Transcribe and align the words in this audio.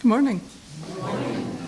Good 0.00 0.08
morning. 0.08 0.40
Good 0.86 1.02
morning. 1.02 1.58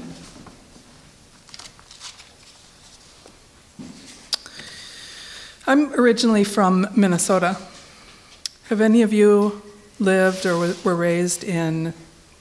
I'm 5.66 5.92
originally 6.00 6.42
from 6.42 6.86
Minnesota. 6.96 7.58
Have 8.70 8.80
any 8.80 9.02
of 9.02 9.12
you 9.12 9.60
lived 9.98 10.46
or 10.46 10.72
were 10.82 10.96
raised 10.96 11.44
in 11.44 11.92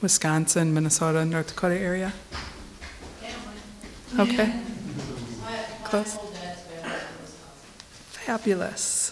Wisconsin, 0.01 0.73
Minnesota, 0.73 1.25
North 1.25 1.47
Dakota 1.47 1.77
area? 1.77 2.13
Okay. 4.17 4.61
Close. 5.83 6.17
Fabulous. 8.11 9.11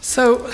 So, 0.00 0.50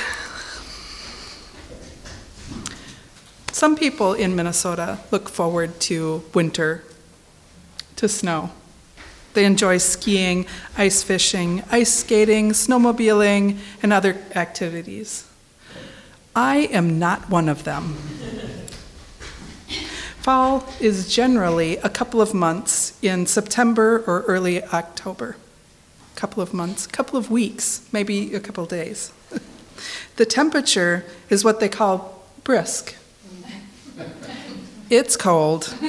some 3.63 3.77
people 3.77 4.13
in 4.13 4.35
Minnesota 4.35 4.99
look 5.13 5.29
forward 5.29 5.79
to 5.79 6.25
winter, 6.35 6.83
to 7.95 8.09
snow. 8.09 8.51
They 9.35 9.45
enjoy 9.45 9.79
skiing, 9.79 10.47
ice 10.77 11.05
fishing, 11.05 11.63
ice 11.71 11.95
skating, 11.95 12.51
snowmobiling, 12.51 13.59
and 13.81 13.93
other 13.93 14.17
activities. 14.35 15.29
I 16.35 16.69
am 16.73 16.99
not 16.99 17.31
one 17.31 17.49
of 17.49 17.63
them. 17.63 17.95
Fall 20.23 20.67
is 20.81 21.15
generally 21.15 21.77
a 21.77 21.89
couple 21.89 22.21
of 22.21 22.35
months 22.35 22.99
in 23.01 23.27
September 23.27 24.03
or 24.09 24.23
early 24.23 24.65
October. 24.65 25.37
A 26.17 26.19
couple 26.19 26.43
of 26.43 26.53
months, 26.53 26.87
a 26.87 26.89
couple 26.91 27.17
of 27.17 27.31
weeks, 27.31 27.87
maybe 27.93 28.35
a 28.35 28.41
couple 28.41 28.65
of 28.65 28.71
days. 28.71 29.13
The 30.17 30.27
temperature 30.27 31.05
is 31.31 31.45
what 31.45 31.61
they 31.61 31.69
call 31.69 32.25
brisk. 32.43 32.97
It's 34.93 35.17
cold. 35.17 35.75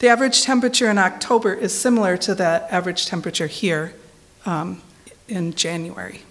The 0.00 0.06
average 0.06 0.42
temperature 0.42 0.88
in 0.88 0.96
October 0.96 1.52
is 1.52 1.76
similar 1.76 2.16
to 2.18 2.32
the 2.32 2.64
average 2.72 3.06
temperature 3.06 3.48
here 3.48 3.94
um, 4.46 4.80
in 5.26 5.54
January. 5.54 6.22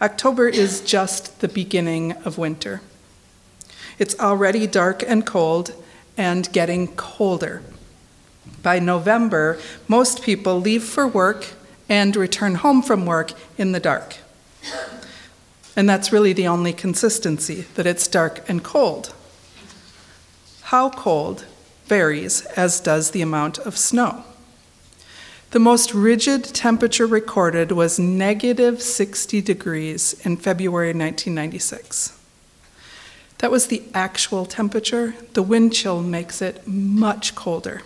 October 0.00 0.48
is 0.48 0.80
just 0.80 1.40
the 1.40 1.48
beginning 1.48 2.12
of 2.24 2.38
winter. 2.38 2.80
It's 3.98 4.18
already 4.18 4.66
dark 4.66 5.02
and 5.06 5.26
cold 5.26 5.74
and 6.16 6.50
getting 6.50 6.88
colder. 6.96 7.60
By 8.62 8.78
November, 8.78 9.58
most 9.86 10.22
people 10.22 10.58
leave 10.58 10.82
for 10.82 11.06
work 11.06 11.48
and 11.90 12.16
return 12.16 12.54
home 12.54 12.80
from 12.80 13.04
work 13.04 13.32
in 13.58 13.72
the 13.72 13.80
dark. 13.80 14.16
And 15.76 15.88
that's 15.88 16.10
really 16.10 16.32
the 16.32 16.48
only 16.48 16.72
consistency, 16.72 17.66
that 17.74 17.86
it's 17.86 18.08
dark 18.08 18.48
and 18.48 18.64
cold. 18.64 19.14
How 20.62 20.88
cold 20.90 21.44
varies, 21.84 22.46
as 22.56 22.80
does 22.80 23.10
the 23.10 23.22
amount 23.22 23.58
of 23.58 23.76
snow. 23.76 24.24
The 25.52 25.60
most 25.60 25.94
rigid 25.94 26.44
temperature 26.44 27.06
recorded 27.06 27.70
was 27.72 27.98
negative 27.98 28.82
60 28.82 29.40
degrees 29.42 30.14
in 30.24 30.38
February 30.38 30.88
1996. 30.88 32.18
That 33.38 33.50
was 33.50 33.66
the 33.66 33.82
actual 33.94 34.46
temperature. 34.46 35.14
The 35.34 35.42
wind 35.42 35.74
chill 35.74 36.02
makes 36.02 36.42
it 36.42 36.66
much 36.66 37.34
colder. 37.34 37.82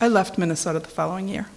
I 0.00 0.08
left 0.08 0.38
Minnesota 0.38 0.80
the 0.80 0.88
following 0.88 1.28
year. 1.28 1.48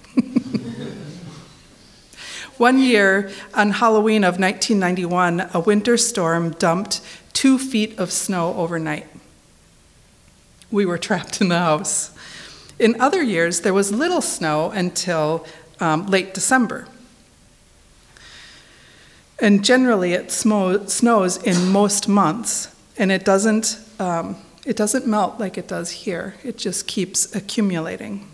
One 2.58 2.80
year, 2.80 3.32
on 3.54 3.72
Halloween 3.72 4.24
of 4.24 4.40
1991, 4.40 5.50
a 5.54 5.60
winter 5.60 5.98
storm 5.98 6.52
dumped 6.52 7.02
two 7.34 7.60
feet 7.60 8.00
of 8.00 8.14
snow 8.14 8.54
overnight. 8.54 9.08
We 10.72 10.86
were 10.86 10.98
trapped 10.98 11.42
in 11.42 11.50
the 11.50 11.60
house. 11.60 12.18
In 12.80 13.00
other 13.02 13.22
years, 13.22 13.62
there 13.62 13.74
was 13.74 13.92
little 13.92 14.22
snow 14.22 14.72
until 14.72 15.46
um, 15.82 16.06
late 16.08 16.34
December. 16.34 16.88
And 19.40 19.64
generally, 19.64 20.14
it 20.14 20.28
smo- 20.28 20.90
snows 20.90 21.44
in 21.44 21.74
most 21.74 22.08
months, 22.08 22.74
and 22.98 23.12
it 23.12 23.26
doesn't, 23.26 23.78
um, 24.00 24.38
it 24.66 24.78
doesn't 24.78 25.06
melt 25.06 25.42
like 25.42 25.58
it 25.58 25.68
does 25.68 25.92
here. 25.92 26.36
It 26.42 26.58
just 26.58 26.88
keeps 26.88 27.36
accumulating 27.36 28.30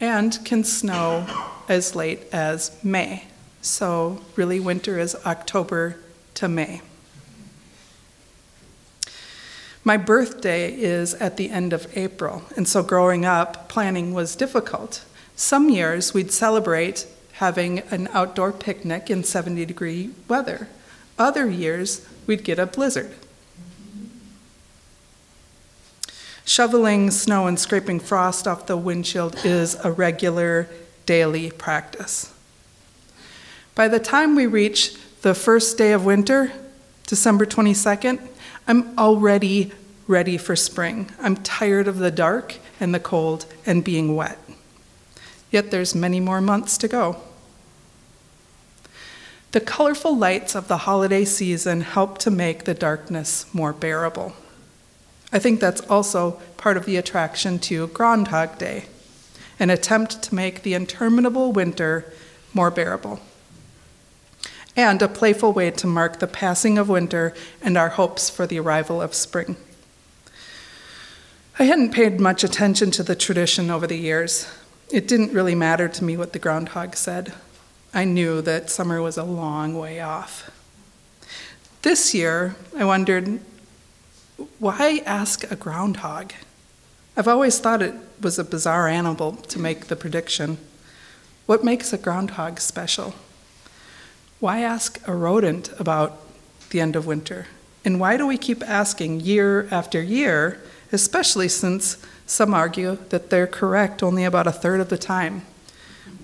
and 0.00 0.44
can 0.44 0.64
snow 0.64 1.24
as 1.68 1.94
late 1.94 2.22
as 2.32 2.76
May. 2.82 3.28
So, 3.64 4.20
really, 4.36 4.60
winter 4.60 4.98
is 4.98 5.16
October 5.24 5.96
to 6.34 6.48
May. 6.48 6.82
My 9.82 9.96
birthday 9.96 10.70
is 10.70 11.14
at 11.14 11.38
the 11.38 11.48
end 11.48 11.72
of 11.72 11.86
April, 11.96 12.42
and 12.56 12.68
so 12.68 12.82
growing 12.82 13.24
up, 13.24 13.70
planning 13.70 14.12
was 14.12 14.36
difficult. 14.36 15.02
Some 15.34 15.70
years 15.70 16.12
we'd 16.12 16.30
celebrate 16.30 17.06
having 17.32 17.78
an 17.90 18.10
outdoor 18.12 18.52
picnic 18.52 19.08
in 19.08 19.24
70 19.24 19.64
degree 19.64 20.10
weather. 20.28 20.68
Other 21.18 21.48
years 21.48 22.06
we'd 22.26 22.44
get 22.44 22.58
a 22.58 22.66
blizzard. 22.66 23.14
Shoveling 26.44 27.10
snow 27.10 27.46
and 27.46 27.58
scraping 27.58 27.98
frost 27.98 28.46
off 28.46 28.66
the 28.66 28.76
windshield 28.76 29.42
is 29.42 29.74
a 29.82 29.90
regular 29.90 30.68
daily 31.06 31.50
practice. 31.50 32.33
By 33.74 33.88
the 33.88 33.98
time 33.98 34.36
we 34.36 34.46
reach 34.46 34.94
the 35.22 35.34
first 35.34 35.76
day 35.76 35.92
of 35.92 36.04
winter, 36.04 36.52
December 37.08 37.44
22nd, 37.44 38.20
I'm 38.68 38.96
already 38.96 39.72
ready 40.06 40.38
for 40.38 40.54
spring. 40.54 41.10
I'm 41.20 41.36
tired 41.36 41.88
of 41.88 41.98
the 41.98 42.12
dark 42.12 42.58
and 42.78 42.94
the 42.94 43.00
cold 43.00 43.46
and 43.66 43.82
being 43.82 44.14
wet. 44.14 44.38
Yet 45.50 45.72
there's 45.72 45.92
many 45.92 46.20
more 46.20 46.40
months 46.40 46.78
to 46.78 46.88
go. 46.88 47.16
The 49.50 49.60
colorful 49.60 50.16
lights 50.16 50.54
of 50.54 50.68
the 50.68 50.78
holiday 50.78 51.24
season 51.24 51.80
help 51.80 52.18
to 52.18 52.30
make 52.30 52.64
the 52.64 52.74
darkness 52.74 53.52
more 53.52 53.72
bearable. 53.72 54.34
I 55.32 55.40
think 55.40 55.58
that's 55.58 55.80
also 55.82 56.40
part 56.56 56.76
of 56.76 56.86
the 56.86 56.96
attraction 56.96 57.58
to 57.60 57.88
Groundhog 57.88 58.56
Day, 58.56 58.86
an 59.58 59.70
attempt 59.70 60.22
to 60.24 60.34
make 60.34 60.62
the 60.62 60.74
interminable 60.74 61.52
winter 61.52 62.12
more 62.52 62.70
bearable 62.70 63.20
and 64.76 65.00
a 65.02 65.08
playful 65.08 65.52
way 65.52 65.70
to 65.70 65.86
mark 65.86 66.18
the 66.18 66.26
passing 66.26 66.78
of 66.78 66.88
winter 66.88 67.34
and 67.62 67.76
our 67.76 67.90
hopes 67.90 68.28
for 68.28 68.46
the 68.46 68.58
arrival 68.58 69.00
of 69.00 69.14
spring. 69.14 69.56
I 71.58 71.64
hadn't 71.64 71.92
paid 71.92 72.18
much 72.18 72.42
attention 72.42 72.90
to 72.92 73.02
the 73.02 73.14
tradition 73.14 73.70
over 73.70 73.86
the 73.86 73.96
years. 73.96 74.48
It 74.90 75.06
didn't 75.06 75.32
really 75.32 75.54
matter 75.54 75.88
to 75.88 76.04
me 76.04 76.16
what 76.16 76.32
the 76.32 76.38
groundhog 76.38 76.96
said. 76.96 77.32
I 77.92 78.04
knew 78.04 78.42
that 78.42 78.70
summer 78.70 79.00
was 79.00 79.16
a 79.16 79.22
long 79.22 79.78
way 79.78 80.00
off. 80.00 80.50
This 81.82 82.12
year, 82.12 82.56
I 82.76 82.84
wondered 82.84 83.40
why 84.58 85.02
ask 85.06 85.48
a 85.50 85.56
groundhog? 85.56 86.32
I've 87.16 87.28
always 87.28 87.60
thought 87.60 87.82
it 87.82 87.94
was 88.20 88.38
a 88.38 88.44
bizarre 88.44 88.88
animal 88.88 89.32
to 89.32 89.60
make 89.60 89.86
the 89.86 89.94
prediction. 89.94 90.58
What 91.46 91.62
makes 91.62 91.92
a 91.92 91.98
groundhog 91.98 92.58
special? 92.58 93.14
Why 94.40 94.60
ask 94.60 95.00
a 95.06 95.14
rodent 95.14 95.70
about 95.78 96.20
the 96.70 96.80
end 96.80 96.96
of 96.96 97.06
winter? 97.06 97.46
And 97.84 98.00
why 98.00 98.16
do 98.16 98.26
we 98.26 98.38
keep 98.38 98.62
asking 98.62 99.20
year 99.20 99.68
after 99.70 100.02
year, 100.02 100.60
especially 100.90 101.48
since 101.48 101.98
some 102.26 102.54
argue 102.54 102.96
that 103.10 103.30
they're 103.30 103.46
correct 103.46 104.02
only 104.02 104.24
about 104.24 104.46
a 104.46 104.52
third 104.52 104.80
of 104.80 104.88
the 104.88 104.98
time, 104.98 105.42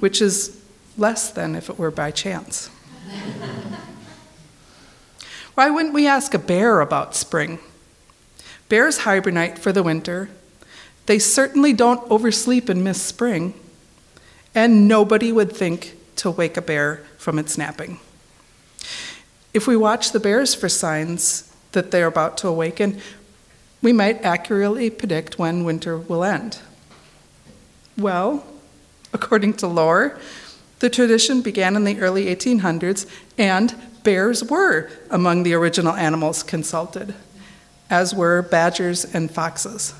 which 0.00 0.20
is 0.22 0.60
less 0.96 1.30
than 1.30 1.54
if 1.54 1.68
it 1.68 1.78
were 1.78 1.90
by 1.90 2.10
chance? 2.10 2.68
why 5.54 5.70
wouldn't 5.70 5.94
we 5.94 6.06
ask 6.06 6.34
a 6.34 6.38
bear 6.38 6.80
about 6.80 7.14
spring? 7.14 7.58
Bears 8.68 8.98
hibernate 8.98 9.58
for 9.58 9.72
the 9.72 9.82
winter. 9.82 10.30
They 11.06 11.18
certainly 11.18 11.72
don't 11.72 12.08
oversleep 12.10 12.68
and 12.68 12.82
miss 12.82 13.02
spring. 13.02 13.54
And 14.54 14.88
nobody 14.88 15.32
would 15.32 15.52
think 15.52 15.96
to 16.16 16.30
wake 16.30 16.56
a 16.56 16.62
bear 16.62 17.04
from 17.20 17.38
its 17.38 17.58
napping. 17.58 18.00
If 19.52 19.66
we 19.66 19.76
watch 19.76 20.12
the 20.12 20.20
bears 20.20 20.54
for 20.54 20.70
signs 20.70 21.54
that 21.72 21.90
they're 21.90 22.06
about 22.06 22.38
to 22.38 22.48
awaken, 22.48 22.98
we 23.82 23.92
might 23.92 24.24
accurately 24.24 24.88
predict 24.88 25.38
when 25.38 25.64
winter 25.64 25.98
will 25.98 26.24
end. 26.24 26.58
Well, 27.98 28.46
according 29.12 29.54
to 29.54 29.66
lore, 29.66 30.18
the 30.78 30.88
tradition 30.88 31.42
began 31.42 31.76
in 31.76 31.84
the 31.84 32.00
early 32.00 32.34
1800s, 32.34 33.06
and 33.36 33.74
bears 34.02 34.42
were 34.42 34.88
among 35.10 35.42
the 35.42 35.52
original 35.52 35.92
animals 35.92 36.42
consulted, 36.42 37.14
as 37.90 38.14
were 38.14 38.40
badgers 38.40 39.04
and 39.04 39.30
foxes. 39.30 39.92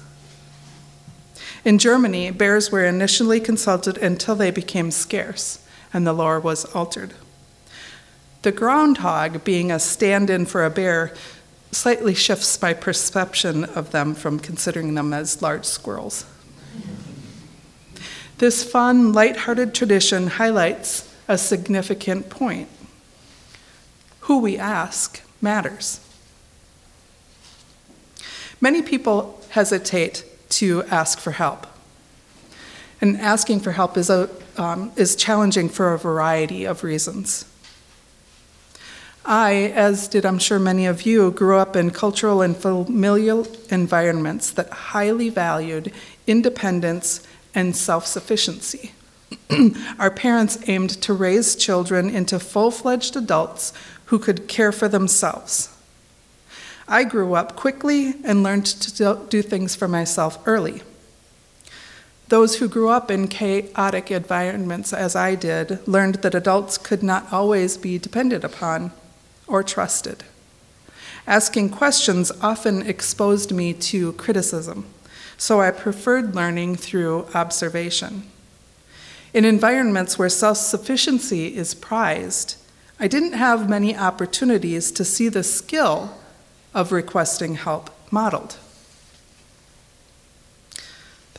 In 1.67 1.77
Germany, 1.77 2.31
bears 2.31 2.73
were 2.73 2.87
initially 2.87 3.41
consulted 3.41 3.99
until 3.99 4.35
they 4.35 4.51
became 4.51 4.91
scarce 4.91 5.59
and 5.93 6.07
the 6.07 6.13
lore 6.13 6.41
was 6.41 6.65
altered. 6.75 7.15
The 8.43 8.53
groundhog, 8.53 9.45
being 9.45 9.71
a 9.71 9.79
stand 9.79 10.31
in 10.31 10.47
for 10.47 10.65
a 10.65 10.71
bear, 10.71 11.13
slightly 11.73 12.15
shifts 12.15 12.61
my 12.61 12.73
perception 12.73 13.65
of 13.65 13.91
them 13.91 14.15
from 14.15 14.39
considering 14.39 14.95
them 14.95 15.13
as 15.13 15.43
large 15.43 15.65
squirrels. 15.65 16.25
This 18.39 18.65
fun, 18.65 19.13
light-hearted 19.13 19.75
tradition 19.75 20.27
highlights 20.27 21.13
a 21.29 21.37
significant 21.37 22.31
point. 22.31 22.69
Who 24.21 24.39
we 24.39 24.57
ask 24.57 25.23
matters. 25.43 26.01
Many 28.61 28.83
people 28.83 29.41
hesitate 29.51 30.25
to 30.51 30.83
ask 30.85 31.19
for 31.19 31.33
help. 31.33 31.67
And 33.01 33.17
asking 33.19 33.61
for 33.61 33.73
help 33.73 33.97
is, 33.97 34.11
a, 34.11 34.29
um, 34.57 34.93
is 34.97 35.17
challenging 35.17 35.69
for 35.69 35.95
a 35.95 35.99
variety 35.99 36.65
of 36.65 36.85
reasons. 36.85 37.47
I, 39.25 39.73
as 39.75 40.09
did 40.09 40.25
I'm 40.25 40.39
sure 40.39 40.59
many 40.59 40.87
of 40.87 41.03
you, 41.03 41.31
grew 41.31 41.57
up 41.57 41.77
in 41.77 41.91
cultural 41.91 42.43
and 42.43 42.57
familial 42.57 43.47
environments 43.71 44.51
that 44.53 44.71
highly 44.71 45.29
valued 45.29 45.93
independence 46.27 47.27
and 47.55 47.77
self 47.77 48.07
sufficiency. 48.07 48.93
Our 49.99 50.11
parents 50.11 50.59
aimed 50.69 50.91
to 51.03 51.13
raise 51.13 51.55
children 51.55 52.09
into 52.09 52.39
full 52.39 52.71
fledged 52.71 53.17
adults 53.17 53.73
who 54.07 54.19
could 54.19 54.49
care 54.49 54.73
for 54.73 54.89
themselves. 54.89 55.77
I 56.89 57.05
grew 57.05 57.35
up 57.35 57.55
quickly 57.55 58.15
and 58.25 58.43
learned 58.43 58.67
to 58.67 59.27
do 59.29 59.43
things 59.43 59.77
for 59.77 59.87
myself 59.87 60.39
early. 60.47 60.83
Those 62.31 62.59
who 62.59 62.69
grew 62.69 62.91
up 62.91 63.11
in 63.11 63.27
chaotic 63.27 64.13
environments, 64.13 64.93
as 64.93 65.17
I 65.17 65.35
did, 65.35 65.87
learned 65.89 66.23
that 66.23 66.33
adults 66.33 66.79
could 66.79 67.03
not 67.03 67.33
always 67.33 67.77
be 67.77 67.99
depended 67.99 68.45
upon 68.45 68.93
or 69.49 69.65
trusted. 69.65 70.23
Asking 71.27 71.71
questions 71.71 72.31
often 72.41 72.83
exposed 72.83 73.51
me 73.51 73.75
to 73.75 74.13
criticism, 74.13 74.87
so 75.37 75.61
I 75.61 75.73
preferred 75.73 76.37
learning 76.37 76.77
through 76.77 77.27
observation. 77.35 78.23
In 79.35 79.45
environments 79.45 80.17
where 80.17 80.29
self 80.29 80.59
sufficiency 80.59 81.57
is 81.57 81.75
prized, 81.75 82.55
I 83.01 83.09
didn't 83.09 83.33
have 83.33 83.69
many 83.69 83.97
opportunities 83.97 84.93
to 84.93 85.05
see 85.05 85.29
the 85.29 85.43
skill 85.43 86.17
of 86.75 86.93
requesting 86.93 87.57
help 87.57 87.91
modeled. 88.13 88.57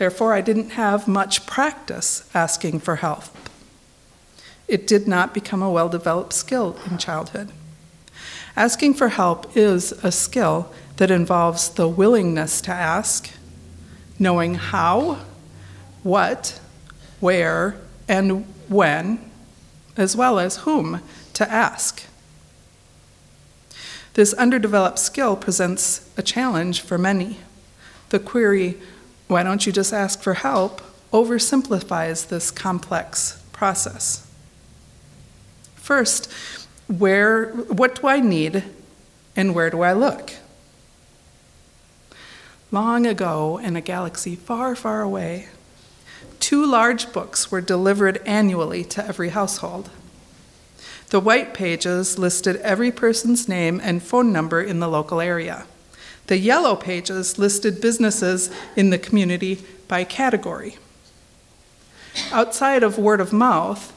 Therefore, 0.02 0.34
I 0.34 0.42
didn't 0.42 0.72
have 0.72 1.08
much 1.08 1.46
practice 1.46 2.28
asking 2.34 2.80
for 2.80 2.96
help. 2.96 3.26
It 4.68 4.88
did 4.88 5.08
not 5.08 5.32
become 5.32 5.62
a 5.62 5.70
well 5.70 5.90
developed 5.90 6.34
skill 6.34 6.76
in 6.90 6.98
childhood. 6.98 7.52
Asking 8.56 8.96
for 8.96 9.10
help 9.10 9.56
is 9.56 9.92
a 10.04 10.12
skill 10.12 10.74
that 10.98 11.12
involves 11.12 11.70
the 11.70 11.88
willingness 11.88 12.62
to 12.62 12.72
ask, 12.72 13.30
knowing 14.18 14.56
how, 14.56 15.20
what, 16.02 16.60
where, 17.20 17.80
and 18.08 18.52
when, 18.70 19.20
as 19.98 20.16
well 20.16 20.40
as 20.40 20.58
whom 20.66 21.02
to 21.34 21.48
ask. 21.48 22.02
This 24.16 24.34
underdeveloped 24.34 24.98
skill 24.98 25.36
presents 25.36 26.10
a 26.18 26.24
challenge 26.24 26.82
for 26.82 26.98
many. 26.98 27.38
The 28.10 28.18
query, 28.18 28.80
why 29.32 29.44
don't 29.44 29.66
you 29.66 29.72
just 29.72 29.94
ask 29.94 30.22
for 30.22 30.34
help, 30.34 30.82
oversimplifies 31.14 32.28
this 32.28 32.52
complex 32.52 33.42
process. 33.54 34.28
First, 35.76 36.30
where, 36.88 37.48
what 37.48 37.96
do 37.96 38.08
I 38.10 38.20
need 38.20 38.66
and 39.34 39.56
where 39.56 39.70
do 39.70 39.84
I 39.84 39.94
look? 39.94 40.34
Long 42.72 43.06
ago, 43.06 43.58
in 43.58 43.78
a 43.78 43.82
galaxy 43.82 44.36
far, 44.36 44.76
far 44.76 45.02
away, 45.02 45.48
two 46.42 46.66
large 46.66 47.14
books 47.14 47.50
were 47.50 47.62
delivered 47.62 48.22
annually 48.26 48.84
to 48.84 49.06
every 49.06 49.30
household. 49.30 49.90
The 51.08 51.22
white 51.22 51.54
pages 51.54 52.20
listed 52.20 52.58
every 52.58 52.92
person's 52.92 53.48
name 53.48 53.80
and 53.82 54.04
phone 54.04 54.34
number 54.34 54.62
in 54.62 54.82
the 54.82 54.90
local 54.90 55.22
area. 55.22 55.66
The 56.32 56.38
yellow 56.38 56.78
pages 56.78 57.38
listed 57.38 57.82
businesses 57.82 58.50
in 58.78 58.90
the 58.90 58.98
community 58.98 59.66
by 59.90 60.06
category. 60.06 60.78
Outside 62.32 62.84
of 62.84 62.98
word 62.98 63.20
of 63.20 63.34
mouth, 63.34 63.92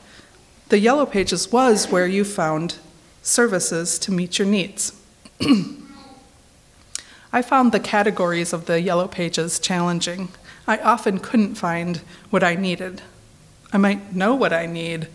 the 0.68 0.80
yellow 0.80 1.06
pages 1.06 1.52
was 1.52 1.92
where 1.92 2.08
you 2.08 2.24
found 2.24 2.78
services 3.22 4.00
to 4.00 4.10
meet 4.10 4.40
your 4.40 4.48
needs. 4.48 5.00
I 7.32 7.40
found 7.40 7.70
the 7.70 7.78
categories 7.78 8.52
of 8.52 8.66
the 8.66 8.80
yellow 8.80 9.06
pages 9.06 9.60
challenging. 9.60 10.30
I 10.66 10.78
often 10.78 11.20
couldn't 11.20 11.54
find 11.54 12.00
what 12.30 12.42
I 12.42 12.56
needed. 12.56 13.00
I 13.72 13.78
might 13.78 14.12
know 14.12 14.34
what 14.34 14.52
I 14.52 14.66
need, 14.66 15.06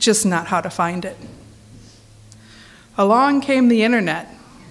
just 0.00 0.26
not 0.26 0.48
how 0.48 0.60
to 0.60 0.70
find 0.70 1.04
it. 1.04 1.18
Along 2.98 3.40
came 3.40 3.68
the 3.68 3.84
internet, 3.84 4.26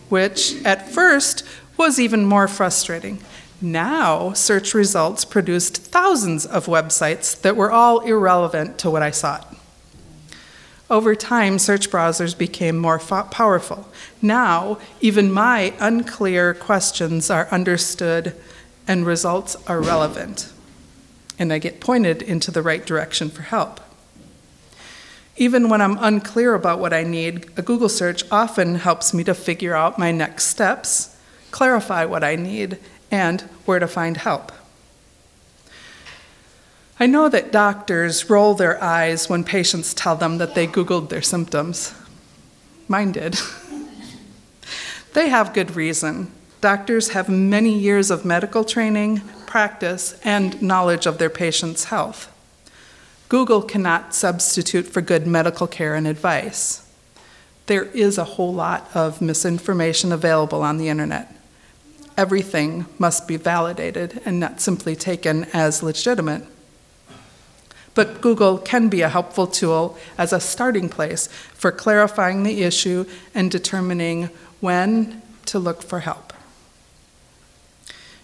which 0.10 0.62
at 0.66 0.90
first 0.90 1.46
was 1.78 2.00
even 2.00 2.26
more 2.26 2.48
frustrating. 2.48 3.20
Now, 3.62 4.34
search 4.34 4.74
results 4.74 5.26
produced 5.26 5.78
thousands 5.78 6.46
of 6.46 6.66
websites 6.66 7.40
that 7.42 7.56
were 7.56 7.72
all 7.72 8.02
irrelevant 8.02 8.78
to 8.80 8.90
what 8.90 9.02
I 9.02 9.12
sought. 9.12 9.56
Over 10.90 11.16
time, 11.16 11.58
search 11.60 11.90
browsers 11.90 12.38
became 12.38 12.78
more 12.78 13.00
powerful. 13.00 13.88
Now, 14.22 14.80
even 15.00 15.32
my 15.32 15.74
unclear 15.80 16.54
questions 16.54 17.30
are 17.30 17.48
understood 17.52 18.36
and 18.88 19.06
results 19.06 19.56
are 19.68 19.82
relevant, 19.82 20.52
and 21.40 21.54
I 21.54 21.58
get 21.58 21.80
pointed 21.80 22.22
into 22.22 22.52
the 22.52 22.62
right 22.62 22.86
direction 22.86 23.30
for 23.30 23.44
help. 23.44 23.80
Even 25.38 25.70
when 25.70 25.82
I'm 25.82 25.98
unclear 26.00 26.54
about 26.54 26.80
what 26.80 26.94
I 26.94 27.04
need, 27.04 27.50
a 27.58 27.62
Google 27.62 27.90
search 27.90 28.24
often 28.30 28.76
helps 28.76 29.14
me 29.14 29.24
to 29.24 29.34
figure 29.34 29.74
out 29.74 29.98
my 29.98 30.12
next 30.12 30.46
steps, 30.48 31.13
clarify 31.54 32.04
what 32.04 32.24
I 32.24 32.36
need, 32.36 32.80
and 33.10 33.42
where 33.66 33.80
to 33.80 33.88
find 33.88 34.18
help. 34.18 34.52
I 37.00 37.06
know 37.06 37.30
that 37.30 37.52
doctors 37.52 38.30
roll 38.30 38.56
their 38.56 38.82
eyes 38.84 39.30
when 39.30 39.44
patients 39.44 39.94
tell 39.94 40.16
them 40.16 40.40
that 40.40 40.56
they 40.56 40.68
Googled 40.68 41.10
their 41.10 41.22
symptoms. 41.22 41.94
Mine 42.88 43.12
did. 43.12 43.38
they 45.14 45.30
have 45.30 45.54
good 45.54 45.76
reason. 45.76 46.32
Doctors 46.60 47.10
have 47.10 47.30
many 47.30 47.78
years 47.78 48.10
of 48.10 48.26
medical 48.26 48.64
training, 48.64 49.22
practice, 49.46 50.20
and 50.24 50.62
knowledge 50.62 51.06
of 51.06 51.18
their 51.18 51.30
patient's 51.30 51.86
health. 51.86 52.32
Google 53.30 53.62
cannot 53.62 54.16
substitute 54.16 54.88
for 54.88 55.02
good 55.02 55.28
medical 55.28 55.68
care 55.68 55.96
and 55.96 56.08
advice. 56.08 56.88
There 57.66 57.86
is 57.86 58.18
a 58.18 58.24
whole 58.24 58.54
lot 58.54 58.90
of 58.94 59.22
misinformation 59.22 60.12
available 60.12 60.62
on 60.62 60.78
the 60.78 60.90
internet. 60.90 61.34
Everything 62.16 62.86
must 63.00 63.28
be 63.28 63.38
validated 63.38 64.22
and 64.26 64.40
not 64.40 64.62
simply 64.62 64.96
taken 64.96 65.46
as 65.54 65.82
legitimate. 65.82 66.44
But 67.96 68.22
Google 68.22 68.58
can 68.58 68.90
be 68.90 69.02
a 69.02 69.10
helpful 69.10 69.48
tool 69.48 69.98
as 70.18 70.34
a 70.34 70.40
starting 70.40 70.90
place 70.90 71.28
for 71.54 71.72
clarifying 71.72 72.44
the 72.44 72.64
issue 72.64 73.06
and 73.36 73.52
determining 73.52 74.30
when 74.60 75.22
to 75.46 75.60
look 75.60 75.82
for 75.84 76.00
help. 76.00 76.34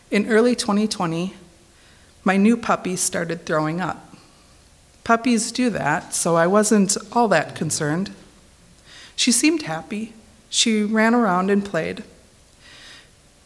In 0.09 0.27
early 0.27 0.55
2020, 0.55 1.35
my 2.23 2.37
new 2.37 2.57
puppy 2.57 2.95
started 2.95 3.45
throwing 3.45 3.79
up. 3.79 4.15
Puppies 5.03 5.51
do 5.51 5.69
that, 5.69 6.13
so 6.13 6.35
I 6.35 6.47
wasn't 6.47 6.97
all 7.11 7.27
that 7.29 7.55
concerned. 7.55 8.11
She 9.15 9.31
seemed 9.31 9.63
happy. 9.63 10.13
She 10.49 10.83
ran 10.83 11.13
around 11.13 11.49
and 11.49 11.63
played. 11.63 12.03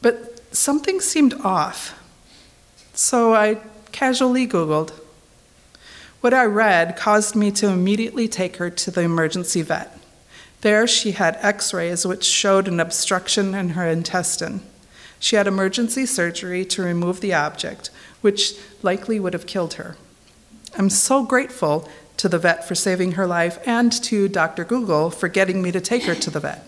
But 0.03 0.53
something 0.53 0.99
seemed 0.99 1.33
off, 1.45 1.97
so 2.93 3.33
I 3.33 3.61
casually 3.93 4.45
Googled. 4.45 4.91
What 6.19 6.33
I 6.33 6.43
read 6.43 6.97
caused 6.97 7.37
me 7.37 7.51
to 7.51 7.69
immediately 7.69 8.27
take 8.27 8.57
her 8.57 8.69
to 8.69 8.91
the 8.91 9.01
emergency 9.01 9.61
vet. 9.61 9.97
There, 10.59 10.85
she 10.87 11.13
had 11.13 11.37
x 11.39 11.73
rays 11.73 12.05
which 12.05 12.25
showed 12.25 12.67
an 12.67 12.81
obstruction 12.81 13.55
in 13.55 13.69
her 13.69 13.87
intestine. 13.87 14.61
She 15.19 15.37
had 15.37 15.47
emergency 15.47 16.05
surgery 16.05 16.65
to 16.65 16.83
remove 16.83 17.21
the 17.21 17.33
object, 17.33 17.89
which 18.19 18.55
likely 18.81 19.21
would 19.21 19.33
have 19.33 19.47
killed 19.47 19.75
her. 19.75 19.95
I'm 20.77 20.89
so 20.89 21.23
grateful 21.23 21.89
to 22.17 22.27
the 22.27 22.39
vet 22.39 22.67
for 22.67 22.75
saving 22.75 23.13
her 23.13 23.25
life 23.25 23.57
and 23.65 23.89
to 24.03 24.27
Dr. 24.27 24.65
Google 24.65 25.09
for 25.11 25.29
getting 25.29 25.61
me 25.61 25.71
to 25.71 25.79
take 25.79 26.03
her 26.03 26.15
to 26.15 26.29
the 26.29 26.41
vet. 26.41 26.67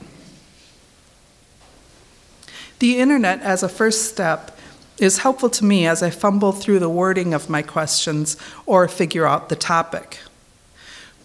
The 2.79 2.99
internet, 2.99 3.41
as 3.41 3.63
a 3.63 3.69
first 3.69 4.09
step, 4.09 4.57
is 4.97 5.19
helpful 5.19 5.49
to 5.49 5.65
me 5.65 5.85
as 5.85 6.01
I 6.01 6.09
fumble 6.09 6.51
through 6.51 6.79
the 6.79 6.89
wording 6.89 7.33
of 7.33 7.49
my 7.49 7.61
questions 7.61 8.37
or 8.65 8.87
figure 8.87 9.25
out 9.25 9.49
the 9.49 9.55
topic. 9.55 10.19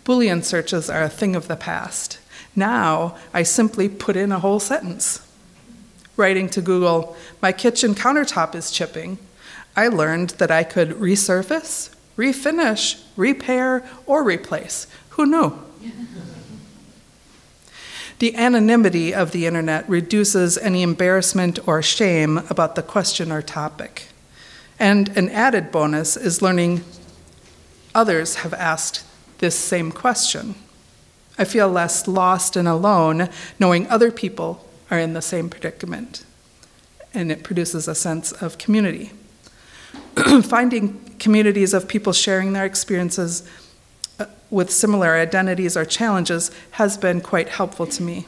Boolean 0.05 0.43
searches 0.43 0.91
are 0.91 1.03
a 1.03 1.09
thing 1.09 1.37
of 1.37 1.49
the 1.49 1.57
past. 1.57 2.19
Now 2.57 3.17
I 3.33 3.43
simply 3.43 3.89
put 3.89 4.17
in 4.17 4.33
a 4.33 4.41
whole 4.41 4.61
sentence. 4.61 5.27
Writing 6.17 6.49
to 6.51 6.61
Google, 6.61 7.17
my 7.41 7.53
kitchen 7.53 7.95
countertop 7.95 8.55
is 8.55 8.71
chipping, 8.71 9.19
I 9.77 9.89
learned 9.89 10.31
that 10.31 10.51
I 10.51 10.65
could 10.65 10.91
resurface, 10.91 11.95
refinish, 12.17 13.03
repair, 13.17 13.85
or 14.05 14.25
replace. 14.25 14.87
Who 15.11 15.27
knew? 15.27 15.59
The 18.21 18.37
anonymity 18.37 19.15
of 19.15 19.31
the 19.31 19.47
internet 19.47 19.89
reduces 19.89 20.59
any 20.59 20.83
embarrassment 20.83 21.59
or 21.67 21.81
shame 21.81 22.37
about 22.51 22.75
the 22.75 22.83
question 22.83 23.33
or 23.33 23.41
topic. 23.41 24.09
And 24.79 25.09
an 25.17 25.31
added 25.31 25.73
bonus 25.73 26.19
is 26.19 26.43
learning 26.43 26.85
others 27.95 28.37
have 28.37 28.53
asked 28.53 29.05
this 29.39 29.55
same 29.55 29.91
question. 29.91 30.55
I 31.39 31.45
feel 31.45 31.71
less 31.71 32.07
lost 32.07 32.57
and 32.57 32.69
alone 32.69 33.31
knowing 33.59 33.87
other 33.87 34.13
people 34.13 34.69
are 34.91 34.99
in 34.99 35.15
the 35.15 35.23
same 35.23 35.49
predicament, 35.49 36.27
and 37.15 37.33
it 37.33 37.43
produces 37.43 37.89
a 37.89 37.95
sense 37.95 38.33
of 38.33 38.59
community. 38.59 39.13
Finding 40.43 41.17
communities 41.19 41.73
of 41.73 41.89
people 41.89 42.13
sharing 42.13 42.53
their 42.53 42.67
experiences 42.67 43.49
with 44.51 44.71
similar 44.71 45.15
identities 45.15 45.77
or 45.77 45.85
challenges 45.85 46.51
has 46.73 46.99
been 46.99 47.21
quite 47.21 47.49
helpful 47.49 47.87
to 47.87 48.03
me. 48.03 48.27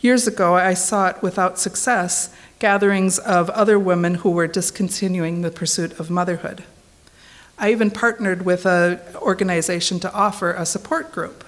Years 0.00 0.26
ago, 0.26 0.54
I 0.54 0.74
sought 0.74 1.22
without 1.22 1.58
success 1.58 2.34
gatherings 2.58 3.18
of 3.18 3.50
other 3.50 3.78
women 3.78 4.16
who 4.16 4.30
were 4.30 4.46
discontinuing 4.46 5.42
the 5.42 5.50
pursuit 5.50 5.98
of 5.98 6.10
motherhood. 6.10 6.64
I 7.58 7.72
even 7.72 7.90
partnered 7.90 8.44
with 8.44 8.66
an 8.66 9.00
organization 9.16 9.98
to 10.00 10.12
offer 10.12 10.52
a 10.52 10.66
support 10.66 11.10
group. 11.10 11.44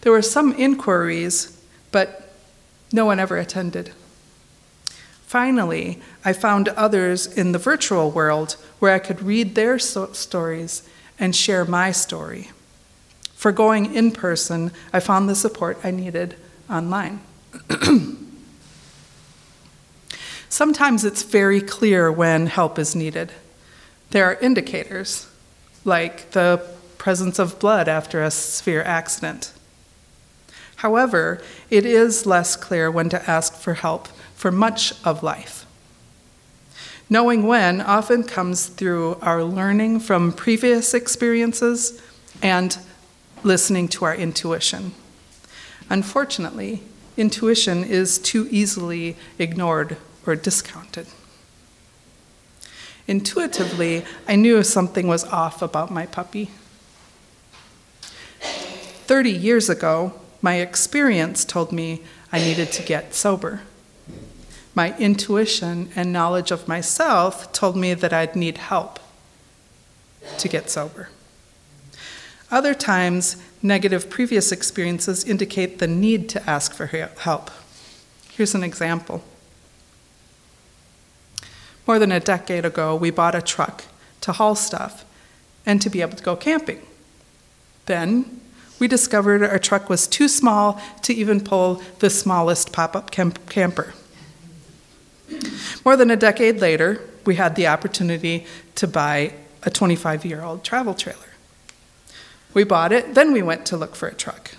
There 0.00 0.12
were 0.12 0.22
some 0.22 0.54
inquiries, 0.54 1.60
but 1.90 2.32
no 2.92 3.04
one 3.04 3.20
ever 3.20 3.36
attended. 3.36 3.92
Finally, 5.26 6.00
I 6.24 6.32
found 6.32 6.68
others 6.68 7.26
in 7.26 7.52
the 7.52 7.58
virtual 7.58 8.10
world 8.10 8.56
where 8.78 8.94
I 8.94 8.98
could 8.98 9.20
read 9.20 9.54
their 9.54 9.78
so- 9.78 10.12
stories 10.12 10.88
and 11.18 11.34
share 11.34 11.64
my 11.64 11.92
story. 11.92 12.50
For 13.34 13.52
going 13.52 13.94
in 13.94 14.10
person, 14.10 14.72
I 14.92 15.00
found 15.00 15.28
the 15.28 15.34
support 15.34 15.78
I 15.84 15.90
needed 15.90 16.36
online. 16.68 17.20
Sometimes 20.48 21.04
it's 21.04 21.22
very 21.22 21.60
clear 21.60 22.10
when 22.10 22.46
help 22.46 22.78
is 22.78 22.96
needed. 22.96 23.32
There 24.10 24.24
are 24.24 24.34
indicators, 24.34 25.28
like 25.84 26.30
the 26.30 26.66
presence 26.96 27.38
of 27.38 27.58
blood 27.58 27.88
after 27.88 28.22
a 28.22 28.30
severe 28.30 28.82
accident. 28.82 29.52
However, 30.76 31.40
it 31.70 31.84
is 31.84 32.26
less 32.26 32.56
clear 32.56 32.90
when 32.90 33.08
to 33.10 33.30
ask 33.30 33.54
for 33.54 33.74
help 33.74 34.08
for 34.34 34.50
much 34.50 34.94
of 35.04 35.22
life. 35.22 35.66
Knowing 37.10 37.46
when 37.46 37.80
often 37.80 38.22
comes 38.22 38.66
through 38.66 39.16
our 39.22 39.42
learning 39.42 39.98
from 39.98 40.32
previous 40.32 40.92
experiences 40.92 42.02
and 42.42 42.78
listening 43.42 43.88
to 43.88 44.04
our 44.04 44.14
intuition. 44.14 44.92
Unfortunately, 45.88 46.82
intuition 47.16 47.82
is 47.82 48.18
too 48.18 48.46
easily 48.50 49.16
ignored 49.38 49.96
or 50.26 50.36
discounted. 50.36 51.06
Intuitively, 53.06 54.04
I 54.28 54.36
knew 54.36 54.62
something 54.62 55.08
was 55.08 55.24
off 55.24 55.62
about 55.62 55.90
my 55.90 56.04
puppy. 56.04 56.50
30 58.40 59.30
years 59.30 59.70
ago, 59.70 60.12
my 60.42 60.56
experience 60.56 61.46
told 61.46 61.72
me 61.72 62.02
I 62.30 62.38
needed 62.38 62.70
to 62.72 62.82
get 62.82 63.14
sober. 63.14 63.62
My 64.78 64.96
intuition 64.96 65.90
and 65.96 66.12
knowledge 66.12 66.52
of 66.52 66.68
myself 66.68 67.52
told 67.52 67.76
me 67.76 67.94
that 67.94 68.12
I'd 68.12 68.36
need 68.36 68.58
help 68.58 69.00
to 70.38 70.46
get 70.46 70.70
sober. 70.70 71.08
Other 72.48 72.74
times, 72.74 73.42
negative 73.60 74.08
previous 74.08 74.52
experiences 74.52 75.24
indicate 75.24 75.80
the 75.80 75.88
need 75.88 76.28
to 76.28 76.48
ask 76.48 76.72
for 76.72 76.86
help. 76.86 77.50
Here's 78.30 78.54
an 78.54 78.62
example. 78.62 79.24
More 81.84 81.98
than 81.98 82.12
a 82.12 82.20
decade 82.20 82.64
ago, 82.64 82.94
we 82.94 83.10
bought 83.10 83.34
a 83.34 83.42
truck 83.42 83.82
to 84.20 84.30
haul 84.30 84.54
stuff 84.54 85.04
and 85.66 85.82
to 85.82 85.90
be 85.90 86.02
able 86.02 86.16
to 86.16 86.22
go 86.22 86.36
camping. 86.36 86.82
Then 87.86 88.42
we 88.78 88.86
discovered 88.86 89.42
our 89.42 89.58
truck 89.58 89.90
was 89.90 90.06
too 90.06 90.28
small 90.28 90.80
to 91.02 91.12
even 91.12 91.40
pull 91.40 91.82
the 91.98 92.10
smallest 92.10 92.72
pop 92.72 92.94
up 92.94 93.10
camp- 93.10 93.50
camper. 93.50 93.92
More 95.84 95.96
than 95.96 96.10
a 96.10 96.16
decade 96.16 96.60
later, 96.60 97.00
we 97.24 97.34
had 97.36 97.56
the 97.56 97.66
opportunity 97.66 98.46
to 98.76 98.86
buy 98.86 99.34
a 99.62 99.70
25 99.70 100.24
year 100.24 100.42
old 100.42 100.64
travel 100.64 100.94
trailer. 100.94 101.18
We 102.54 102.64
bought 102.64 102.92
it, 102.92 103.14
then 103.14 103.32
we 103.32 103.42
went 103.42 103.66
to 103.66 103.76
look 103.76 103.94
for 103.94 104.08
a 104.08 104.14
truck. 104.14 104.52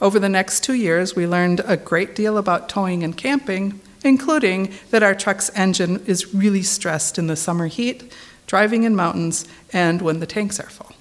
Over 0.00 0.18
the 0.18 0.28
next 0.28 0.62
two 0.62 0.74
years, 0.74 1.16
we 1.16 1.26
learned 1.26 1.60
a 1.64 1.76
great 1.76 2.14
deal 2.14 2.38
about 2.38 2.68
towing 2.68 3.02
and 3.02 3.16
camping, 3.16 3.80
including 4.04 4.74
that 4.90 5.02
our 5.02 5.14
truck's 5.14 5.50
engine 5.56 6.04
is 6.06 6.32
really 6.34 6.62
stressed 6.62 7.18
in 7.18 7.26
the 7.26 7.34
summer 7.34 7.66
heat, 7.66 8.12
driving 8.46 8.84
in 8.84 8.94
mountains, 8.94 9.44
and 9.72 10.00
when 10.00 10.20
the 10.20 10.26
tanks 10.26 10.60
are 10.60 10.70
full. 10.70 10.92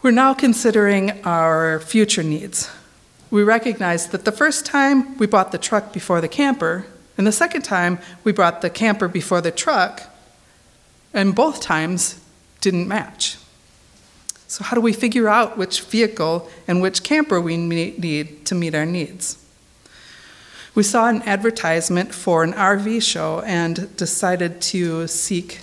We're 0.00 0.12
now 0.12 0.34
considering 0.34 1.24
our 1.24 1.80
future 1.80 2.22
needs. 2.22 2.70
We 3.30 3.42
recognized 3.42 4.12
that 4.12 4.24
the 4.24 4.32
first 4.32 4.64
time 4.64 5.16
we 5.18 5.26
bought 5.26 5.52
the 5.52 5.58
truck 5.58 5.92
before 5.92 6.20
the 6.20 6.28
camper, 6.28 6.86
and 7.18 7.26
the 7.26 7.32
second 7.32 7.62
time 7.62 7.98
we 8.24 8.32
brought 8.32 8.60
the 8.60 8.70
camper 8.70 9.08
before 9.08 9.40
the 9.40 9.50
truck, 9.50 10.02
and 11.12 11.34
both 11.34 11.60
times 11.60 12.20
didn't 12.60 12.86
match. 12.86 13.38
So, 14.48 14.62
how 14.62 14.76
do 14.76 14.80
we 14.80 14.92
figure 14.92 15.28
out 15.28 15.58
which 15.58 15.80
vehicle 15.80 16.48
and 16.68 16.80
which 16.80 17.02
camper 17.02 17.40
we 17.40 17.56
need 17.56 18.46
to 18.46 18.54
meet 18.54 18.74
our 18.74 18.86
needs? 18.86 19.42
We 20.74 20.82
saw 20.82 21.08
an 21.08 21.22
advertisement 21.22 22.14
for 22.14 22.44
an 22.44 22.52
RV 22.52 23.02
show 23.02 23.40
and 23.40 23.96
decided 23.96 24.60
to 24.62 25.06
seek 25.08 25.60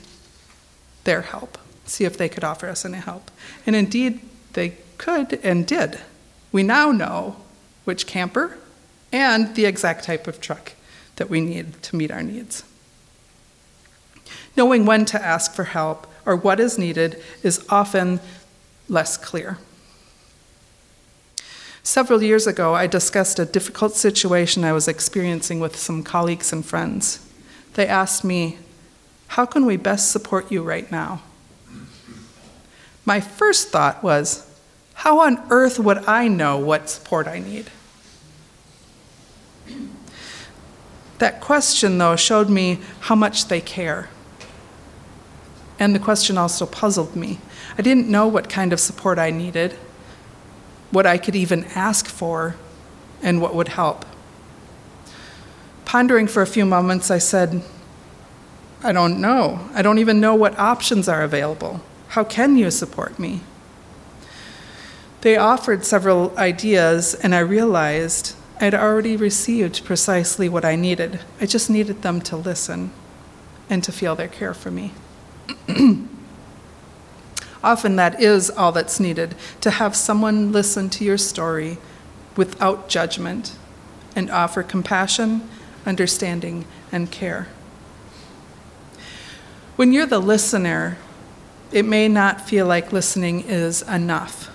their 1.04 1.22
help, 1.22 1.58
see 1.86 2.04
if 2.04 2.18
they 2.18 2.28
could 2.28 2.44
offer 2.44 2.68
us 2.68 2.84
any 2.84 2.98
help. 2.98 3.30
And 3.66 3.76
indeed, 3.76 4.20
they 4.54 4.78
could 4.98 5.40
and 5.44 5.68
did. 5.68 6.00
We 6.52 6.64
now 6.64 6.92
know 6.92 7.38
which 7.84 8.08
camper 8.08 8.58
and 9.12 9.56
the 9.56 9.66
exact 9.66 10.04
type 10.04 10.28
of 10.28 10.42
truck 10.42 10.74
that 11.18 11.30
we 11.30 11.42
need 11.42 11.82
to 11.84 11.96
meet 11.96 12.12
our 12.12 12.24
needs. 12.24 12.64
Knowing 14.56 14.86
when 14.86 15.06
to 15.06 15.24
ask 15.24 15.54
for 15.54 15.66
help 15.66 16.08
or 16.26 16.36
what 16.36 16.60
is 16.60 16.78
needed 16.78 17.22
is 17.42 17.66
often 17.70 18.20
less 18.88 19.18
clear. 19.18 19.58
Several 21.84 22.24
years 22.24 22.48
ago, 22.48 22.74
I 22.74 22.88
discussed 22.88 23.40
a 23.40 23.46
difficult 23.46 23.96
situation 23.96 24.64
I 24.64 24.72
was 24.72 24.88
experiencing 24.88 25.60
with 25.60 25.76
some 25.76 26.02
colleagues 26.02 26.54
and 26.54 26.66
friends. 26.66 27.20
They 27.74 27.88
asked 27.88 28.24
me, 28.24 28.58
How 29.28 29.46
can 29.46 29.66
we 29.66 29.76
best 29.76 30.10
support 30.10 30.52
you 30.52 30.64
right 30.64 30.90
now? 30.90 31.22
My 33.06 33.20
first 33.20 33.70
thought 33.70 34.02
was, 34.02 34.50
How 35.04 35.20
on 35.20 35.42
earth 35.50 35.80
would 35.80 35.98
I 36.08 36.28
know 36.28 36.58
what 36.58 36.90
support 36.90 37.28
I 37.28 37.40
need? 37.40 37.70
That 41.20 41.42
question, 41.42 41.98
though, 41.98 42.16
showed 42.16 42.50
me 42.50 42.80
how 43.02 43.16
much 43.16 43.48
they 43.48 43.60
care. 43.60 44.10
And 45.78 45.94
the 45.94 46.00
question 46.00 46.38
also 46.38 46.66
puzzled 46.66 47.16
me. 47.16 47.40
I 47.78 47.82
didn't 47.82 48.08
know 48.08 48.28
what 48.28 48.50
kind 48.50 48.72
of 48.72 48.80
support 48.80 49.20
I 49.20 49.30
needed 49.30 49.76
what 50.94 51.08
I 51.08 51.18
could 51.18 51.36
even 51.36 51.66
ask 51.74 52.06
for, 52.06 52.56
and 53.24 53.42
what 53.42 53.56
would 53.56 53.70
help. 53.70 54.06
Pondering 55.86 56.28
for 56.28 56.44
a 56.44 56.48
few 56.48 56.66
moments, 56.66 57.10
I 57.10 57.18
said, 57.18 57.64
I 58.84 58.92
don't 58.92 59.20
know. 59.20 59.70
I 59.74 59.82
don't 59.82 59.98
even 59.98 60.22
know 60.22 60.36
what 60.36 60.58
options 60.60 61.10
are 61.10 61.24
available. 61.24 61.82
How 62.10 62.24
can 62.24 62.58
you 62.58 62.70
support 62.70 63.18
me? 63.18 63.42
They 65.24 65.38
offered 65.38 65.86
several 65.86 66.38
ideas, 66.38 67.16
and 67.16 67.34
I 67.34 67.40
realized 67.40 68.36
I'd 68.60 68.76
already 68.76 69.16
received 69.16 69.86
precisely 69.86 70.50
what 70.50 70.66
I 70.66 70.76
needed. 70.76 71.22
I 71.40 71.46
just 71.46 71.70
needed 71.70 72.02
them 72.02 72.20
to 72.24 72.36
listen 72.36 72.92
and 73.70 73.82
to 73.86 73.94
feel 73.94 74.18
their 74.18 74.28
care 74.28 74.54
for 74.54 74.70
me. 74.70 74.92
Often 77.64 77.96
that 77.96 78.22
is 78.22 78.50
all 78.50 78.74
that's 78.74 79.00
needed 79.00 79.36
to 79.62 79.72
have 79.72 79.96
someone 79.96 80.52
listen 80.52 80.90
to 80.90 81.06
your 81.06 81.18
story 81.18 81.78
without 82.36 82.90
judgment 82.90 83.56
and 84.18 84.30
offer 84.30 84.62
compassion, 84.62 85.50
understanding, 85.86 86.66
and 86.92 87.10
care. 87.12 87.48
When 89.78 89.94
you're 89.94 90.06
the 90.06 90.20
listener 90.20 90.98
it 91.72 91.86
may 91.86 92.10
not 92.10 92.42
feel 92.42 92.68
like 92.68 92.92
listening 92.92 93.46
is 93.48 93.84
enough. 93.84 94.53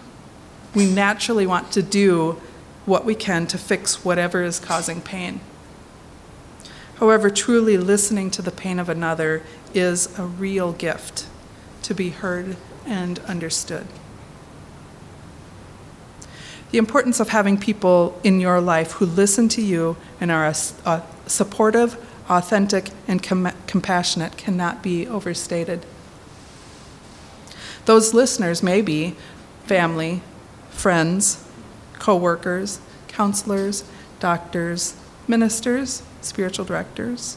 We 0.75 0.87
naturally 0.87 1.47
want 1.47 1.73
to 1.73 1.83
do 1.83 2.41
what 2.87 3.05
we 3.05 3.15
can 3.15 3.47
to 3.49 3.59
fix 3.59 4.05
whatever 4.05 4.43
is 4.43 4.59
causing 4.59 5.01
pain. 5.01 5.41
However, 6.97 7.31
truly 7.31 7.77
listening 7.77 8.31
to 8.33 8.43
the 8.43 8.51
pain 8.51 8.79
of 8.79 8.89
another 8.89 9.43
is 9.73 10.19
a 10.19 10.25
real 10.25 10.73
gift 10.73 11.27
to 11.83 11.95
be 11.95 12.11
heard 12.11 12.57
and 12.87 13.19
understood. 13.21 13.87
The 16.71 16.79
importance 16.79 17.21
of 17.21 17.31
having 17.31 17.59
people 17.59 18.19
in 18.25 18.41
your 18.41 18.61
life 18.61 18.93
who 18.93 19.07
listen 19.07 19.49
to 19.51 19.63
you 19.63 19.97
and 20.21 20.31
are 20.31 20.53
uh, 20.85 21.01
supportive, 21.27 21.97
authentic, 22.29 22.91
and 23.07 23.23
com- 23.23 23.53
compassionate 23.67 24.37
cannot 24.37 24.83
be 24.83 25.07
overstated. 25.07 25.87
Those 27.87 28.13
listeners 28.13 28.63
may 28.63 28.83
be 28.83 29.17
family, 29.65 30.21
friends, 30.79 31.45
coworkers, 31.95 32.81
counselors, 33.09 33.85
doctors, 34.21 34.95
ministers, 35.27 36.03
spiritual 36.21 36.65
directors, 36.65 37.37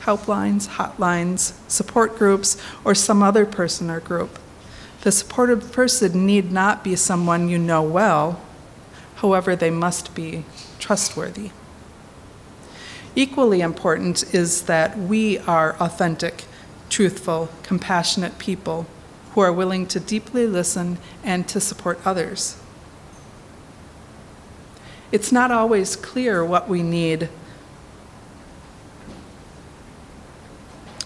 helplines, 0.00 0.68
hotlines, 0.68 1.54
support 1.70 2.18
groups, 2.18 2.60
or 2.84 2.94
some 2.94 3.22
other 3.22 3.46
person 3.46 3.88
or 3.88 4.00
group. 4.00 4.38
The 5.02 5.12
supportive 5.12 5.72
person 5.72 6.26
need 6.26 6.50
not 6.50 6.82
be 6.82 6.96
someone 6.96 7.48
you 7.48 7.58
know 7.58 7.82
well, 7.82 8.40
however, 9.16 9.54
they 9.54 9.70
must 9.70 10.14
be 10.14 10.44
trustworthy. 10.78 11.50
Equally 13.14 13.60
important 13.60 14.34
is 14.34 14.62
that 14.62 14.98
we 14.98 15.38
are 15.38 15.76
authentic, 15.78 16.44
truthful, 16.88 17.48
compassionate 17.62 18.38
people 18.38 18.86
who 19.32 19.40
are 19.40 19.52
willing 19.52 19.86
to 19.86 20.00
deeply 20.00 20.46
listen 20.46 20.98
and 21.22 21.46
to 21.48 21.60
support 21.60 22.00
others. 22.04 22.61
It's 25.12 25.30
not 25.30 25.50
always 25.50 25.94
clear 25.94 26.42
what 26.44 26.68
we 26.68 26.82
need 26.82 27.28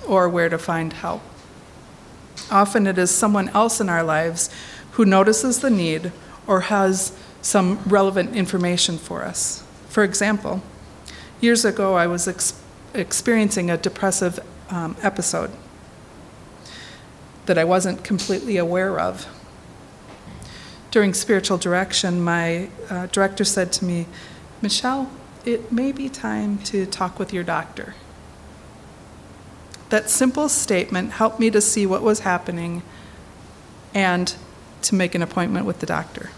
or 0.06 0.28
where 0.28 0.48
to 0.48 0.58
find 0.58 0.92
help. 0.92 1.22
Often 2.50 2.86
it 2.86 2.98
is 2.98 3.10
someone 3.10 3.48
else 3.48 3.80
in 3.80 3.88
our 3.88 4.04
lives 4.04 4.48
who 4.92 5.04
notices 5.04 5.60
the 5.60 5.70
need 5.70 6.12
or 6.46 6.62
has 6.62 7.12
some 7.42 7.80
relevant 7.84 8.36
information 8.36 8.98
for 8.98 9.24
us. 9.24 9.64
For 9.88 10.04
example, 10.04 10.62
years 11.40 11.64
ago 11.64 11.94
I 11.94 12.06
was 12.06 12.28
ex- 12.28 12.60
experiencing 12.94 13.70
a 13.70 13.76
depressive 13.76 14.38
um, 14.70 14.96
episode 15.02 15.50
that 17.46 17.58
I 17.58 17.64
wasn't 17.64 18.04
completely 18.04 18.56
aware 18.56 18.98
of. 19.00 19.26
During 20.96 21.12
spiritual 21.12 21.58
direction, 21.58 22.24
my 22.24 22.70
uh, 22.88 23.04
director 23.12 23.44
said 23.44 23.70
to 23.74 23.84
me, 23.84 24.06
Michelle, 24.62 25.10
it 25.44 25.70
may 25.70 25.92
be 25.92 26.08
time 26.08 26.56
to 26.72 26.86
talk 26.86 27.18
with 27.18 27.34
your 27.34 27.44
doctor. 27.44 27.94
That 29.90 30.08
simple 30.08 30.48
statement 30.48 31.10
helped 31.10 31.38
me 31.38 31.50
to 31.50 31.60
see 31.60 31.84
what 31.84 32.00
was 32.00 32.20
happening 32.20 32.82
and 33.92 34.34
to 34.80 34.94
make 34.94 35.14
an 35.14 35.20
appointment 35.20 35.66
with 35.66 35.80
the 35.80 35.86
doctor. 35.86 36.30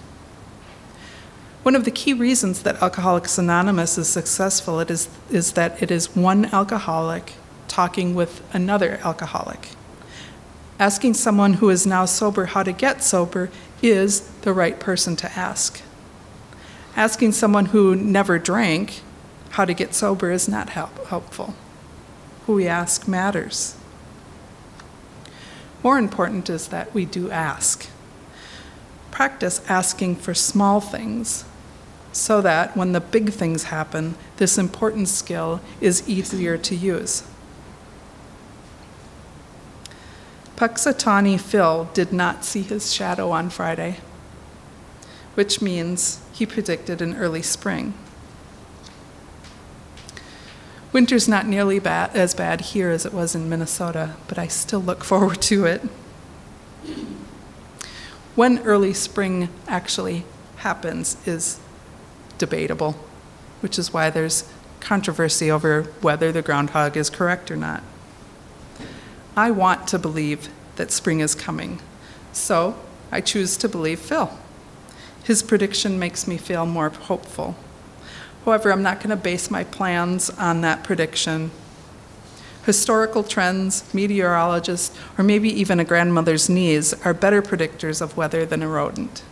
One 1.62 1.76
of 1.76 1.84
the 1.84 1.92
key 1.92 2.12
reasons 2.12 2.64
that 2.64 2.82
Alcoholics 2.82 3.38
Anonymous 3.38 3.96
is 3.96 4.08
successful 4.08 4.80
it 4.80 4.90
is, 4.90 5.08
is 5.30 5.52
that 5.52 5.80
it 5.80 5.92
is 5.92 6.16
one 6.16 6.46
alcoholic 6.46 7.34
talking 7.68 8.12
with 8.12 8.42
another 8.52 8.98
alcoholic. 9.04 9.68
Asking 10.78 11.14
someone 11.14 11.54
who 11.54 11.70
is 11.70 11.86
now 11.86 12.04
sober 12.04 12.46
how 12.46 12.62
to 12.62 12.70
get 12.70 13.02
sober 13.02 13.50
is 13.82 14.20
the 14.42 14.52
right 14.52 14.78
person 14.78 15.16
to 15.16 15.32
ask. 15.38 15.82
Asking 16.94 17.32
someone 17.32 17.66
who 17.66 17.96
never 17.96 18.38
drank 18.38 19.02
how 19.50 19.64
to 19.64 19.74
get 19.74 19.94
sober 19.94 20.30
is 20.30 20.48
not 20.48 20.70
help, 20.70 21.06
helpful. 21.06 21.54
Who 22.46 22.54
we 22.54 22.68
ask 22.68 23.08
matters. 23.08 23.76
More 25.82 25.98
important 25.98 26.48
is 26.48 26.68
that 26.68 26.94
we 26.94 27.04
do 27.04 27.30
ask. 27.30 27.88
Practice 29.10 29.60
asking 29.68 30.16
for 30.16 30.34
small 30.34 30.80
things 30.80 31.44
so 32.12 32.40
that 32.40 32.76
when 32.76 32.92
the 32.92 33.00
big 33.00 33.32
things 33.32 33.64
happen, 33.64 34.14
this 34.36 34.58
important 34.58 35.08
skill 35.08 35.60
is 35.80 36.08
easier 36.08 36.56
to 36.56 36.74
use. 36.74 37.24
Punxsutawney 40.58 41.38
Phil 41.38 41.88
did 41.94 42.12
not 42.12 42.44
see 42.44 42.62
his 42.62 42.92
shadow 42.92 43.30
on 43.30 43.48
Friday, 43.48 43.98
which 45.36 45.62
means 45.62 46.20
he 46.32 46.44
predicted 46.44 47.00
an 47.00 47.14
early 47.14 47.42
spring. 47.42 47.94
Winter's 50.92 51.28
not 51.28 51.46
nearly 51.46 51.78
bad, 51.78 52.10
as 52.16 52.34
bad 52.34 52.60
here 52.60 52.90
as 52.90 53.06
it 53.06 53.14
was 53.14 53.36
in 53.36 53.48
Minnesota, 53.48 54.16
but 54.26 54.36
I 54.36 54.48
still 54.48 54.80
look 54.80 55.04
forward 55.04 55.40
to 55.42 55.64
it. 55.64 55.82
When 58.34 58.58
early 58.64 58.94
spring 58.94 59.50
actually 59.68 60.24
happens 60.56 61.24
is 61.24 61.60
debatable, 62.36 62.96
which 63.60 63.78
is 63.78 63.92
why 63.92 64.10
there's 64.10 64.52
controversy 64.80 65.52
over 65.52 65.84
whether 66.00 66.32
the 66.32 66.42
groundhog 66.42 66.96
is 66.96 67.10
correct 67.10 67.48
or 67.48 67.56
not. 67.56 67.84
I 69.38 69.52
want 69.52 69.86
to 69.88 70.00
believe 70.00 70.48
that 70.74 70.90
spring 70.90 71.20
is 71.20 71.36
coming, 71.36 71.78
so 72.32 72.74
I 73.12 73.20
choose 73.20 73.56
to 73.58 73.68
believe 73.68 74.00
Phil. 74.00 74.36
His 75.22 75.44
prediction 75.44 75.96
makes 75.96 76.26
me 76.26 76.36
feel 76.36 76.66
more 76.66 76.88
hopeful. 76.88 77.54
However, 78.44 78.72
I'm 78.72 78.82
not 78.82 78.98
going 78.98 79.10
to 79.10 79.16
base 79.16 79.48
my 79.48 79.62
plans 79.62 80.28
on 80.28 80.62
that 80.62 80.82
prediction. 80.82 81.52
Historical 82.66 83.22
trends, 83.22 83.84
meteorologists, 83.94 84.98
or 85.16 85.22
maybe 85.22 85.48
even 85.48 85.78
a 85.78 85.84
grandmother's 85.84 86.48
knees 86.48 86.92
are 87.04 87.14
better 87.14 87.40
predictors 87.40 88.02
of 88.02 88.16
weather 88.16 88.44
than 88.44 88.60
a 88.60 88.68
rodent. 88.68 89.22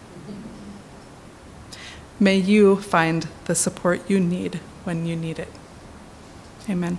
May 2.20 2.36
you 2.36 2.76
find 2.76 3.26
the 3.46 3.56
support 3.56 4.08
you 4.08 4.20
need 4.20 4.60
when 4.84 5.04
you 5.04 5.16
need 5.16 5.40
it. 5.40 5.50
Amen. 6.70 6.98